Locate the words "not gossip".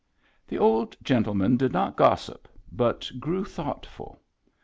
1.73-2.47